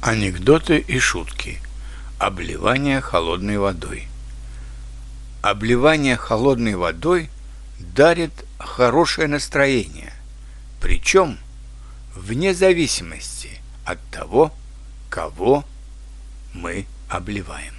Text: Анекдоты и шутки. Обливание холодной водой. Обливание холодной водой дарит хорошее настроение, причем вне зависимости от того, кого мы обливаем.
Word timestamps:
Анекдоты 0.00 0.78
и 0.78 1.00
шутки. 1.00 1.58
Обливание 2.20 3.00
холодной 3.00 3.58
водой. 3.58 4.06
Обливание 5.42 6.16
холодной 6.16 6.76
водой 6.76 7.30
дарит 7.80 8.32
хорошее 8.58 9.26
настроение, 9.26 10.12
причем 10.80 11.36
вне 12.14 12.54
зависимости 12.54 13.60
от 13.84 13.98
того, 14.10 14.52
кого 15.10 15.64
мы 16.54 16.86
обливаем. 17.08 17.77